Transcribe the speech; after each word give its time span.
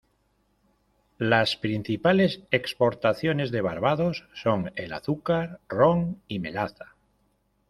Las 1.19 1.57
principales 1.57 2.41
exportaciones 2.49 3.51
de 3.51 3.61
Barbados 3.61 4.27
son 4.33 4.71
el 4.75 4.93
azúcar, 4.93 5.59
ron 5.67 6.23
y 6.27 6.39
melaza. 6.39 6.95